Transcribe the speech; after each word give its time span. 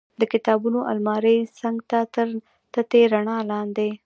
د 0.19 0.21
کتابونو 0.33 0.79
المارۍ 0.91 1.39
څنګ 1.59 1.77
ته 1.89 1.99
تر 2.13 2.27
تتې 2.73 3.01
رڼا 3.13 3.37
لاندې. 3.51 3.89